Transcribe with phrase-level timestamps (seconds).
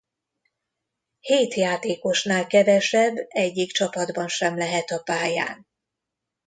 [1.19, 5.67] Hét játékosnál kevesebb egyik csapatban sem lehet a pályán.